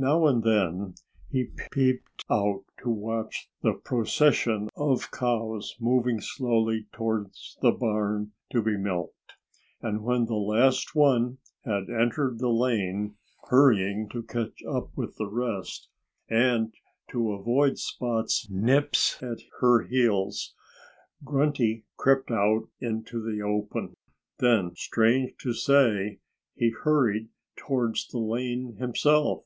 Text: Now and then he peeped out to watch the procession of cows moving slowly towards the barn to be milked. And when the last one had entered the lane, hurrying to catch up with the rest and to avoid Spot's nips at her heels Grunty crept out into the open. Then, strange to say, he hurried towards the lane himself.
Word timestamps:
Now 0.00 0.28
and 0.28 0.44
then 0.44 0.94
he 1.28 1.48
peeped 1.72 2.24
out 2.30 2.62
to 2.84 2.88
watch 2.88 3.50
the 3.62 3.72
procession 3.72 4.68
of 4.76 5.10
cows 5.10 5.74
moving 5.80 6.20
slowly 6.20 6.86
towards 6.92 7.58
the 7.62 7.72
barn 7.72 8.30
to 8.52 8.62
be 8.62 8.76
milked. 8.76 9.32
And 9.82 10.04
when 10.04 10.26
the 10.26 10.36
last 10.36 10.94
one 10.94 11.38
had 11.64 11.90
entered 11.90 12.38
the 12.38 12.48
lane, 12.48 13.16
hurrying 13.48 14.08
to 14.10 14.22
catch 14.22 14.62
up 14.64 14.96
with 14.96 15.16
the 15.16 15.26
rest 15.26 15.88
and 16.30 16.72
to 17.10 17.32
avoid 17.32 17.76
Spot's 17.76 18.48
nips 18.48 19.20
at 19.20 19.38
her 19.58 19.82
heels 19.82 20.54
Grunty 21.24 21.86
crept 21.96 22.30
out 22.30 22.68
into 22.78 23.20
the 23.20 23.42
open. 23.42 23.94
Then, 24.38 24.76
strange 24.76 25.34
to 25.40 25.52
say, 25.52 26.20
he 26.54 26.70
hurried 26.70 27.30
towards 27.56 28.06
the 28.06 28.18
lane 28.20 28.76
himself. 28.78 29.42